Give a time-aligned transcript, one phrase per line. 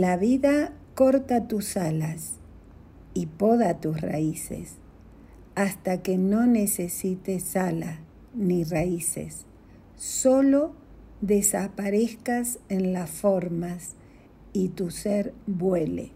[0.00, 2.34] La vida corta tus alas
[3.14, 4.76] y poda tus raíces
[5.56, 7.98] hasta que no necesites alas
[8.32, 9.44] ni raíces,
[9.96, 10.76] solo
[11.20, 13.96] desaparezcas en las formas
[14.52, 16.12] y tu ser vuele.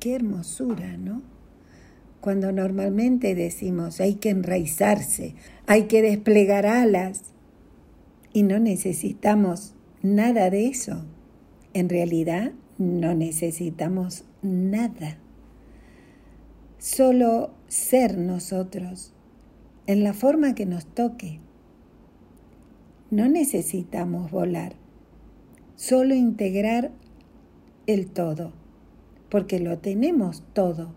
[0.00, 1.20] Qué hermosura, ¿no?
[2.22, 5.34] Cuando normalmente decimos hay que enraizarse,
[5.66, 7.34] hay que desplegar alas
[8.32, 11.04] y no necesitamos nada de eso.
[11.74, 15.18] En realidad no necesitamos nada.
[16.78, 19.12] Solo ser nosotros
[19.86, 21.40] en la forma que nos toque.
[23.10, 24.74] No necesitamos volar,
[25.76, 26.90] solo integrar
[27.86, 28.52] el todo,
[29.28, 30.92] porque lo tenemos todo.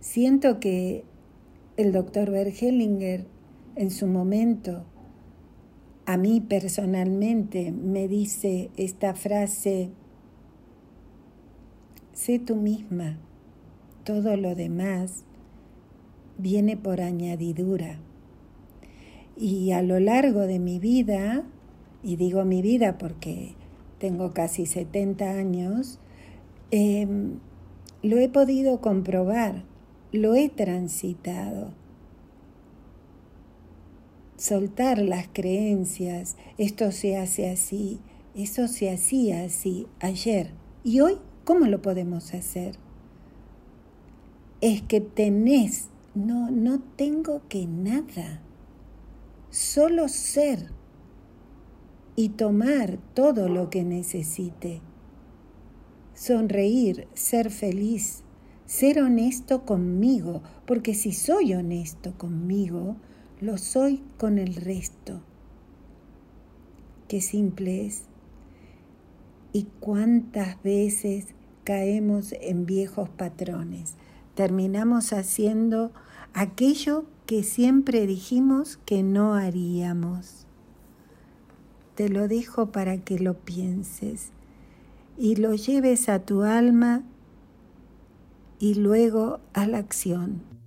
[0.00, 1.04] Siento que
[1.76, 3.26] el doctor Bergelinger
[3.76, 4.84] en su momento,
[6.08, 9.90] a mí personalmente, me dice esta frase,
[12.14, 13.18] sé tú misma,
[14.04, 15.24] todo lo demás
[16.38, 17.98] viene por añadidura.
[19.36, 21.44] Y a lo largo de mi vida,
[22.02, 23.52] y digo mi vida porque
[23.98, 25.98] tengo casi 70 años,
[26.70, 27.34] em,
[28.02, 29.62] lo he podido comprobar,
[30.12, 31.74] lo he transitado.
[34.38, 37.98] Soltar las creencias, esto se hace así,
[38.36, 40.52] eso se hacía así ayer.
[40.84, 42.76] ¿Y hoy cómo lo podemos hacer?
[44.60, 48.40] Es que tenés no, no tengo que nada.
[49.50, 50.70] Solo ser
[52.14, 54.82] y tomar todo lo que necesite.
[56.14, 58.22] Sonreír, ser feliz,
[58.66, 62.96] ser honesto conmigo, porque si soy honesto conmigo,
[63.40, 65.20] lo soy con el resto.
[67.06, 68.02] Qué simple es.
[69.52, 71.28] Y cuántas veces
[71.64, 73.94] caemos en viejos patrones.
[74.34, 75.92] Terminamos haciendo
[76.34, 80.46] aquello que siempre dijimos que no haríamos.
[81.94, 84.30] Te lo dejo para que lo pienses
[85.16, 87.02] y lo lleves a tu alma
[88.58, 90.57] y luego a la acción.